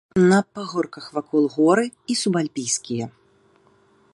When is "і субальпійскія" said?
2.13-3.05